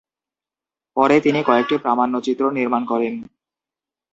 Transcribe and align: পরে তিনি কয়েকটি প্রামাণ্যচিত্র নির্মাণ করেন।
পরে 0.97 1.15
তিনি 1.19 1.39
কয়েকটি 1.43 1.75
প্রামাণ্যচিত্র 1.77 2.43
নির্মাণ 2.51 2.83
করেন। 2.85 3.13